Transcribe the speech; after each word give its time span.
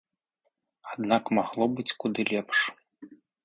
Аднак 0.93 1.23
магло 1.39 1.63
быць 1.77 1.87
куды 2.05 2.21
лепш. 2.33 2.59